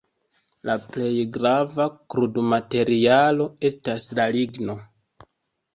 La 0.69 0.75
plej 0.95 1.11
grava 1.35 1.87
krudmaterialo 2.15 3.49
estas 3.71 4.09
la 4.21 4.29
ligno. 4.39 4.83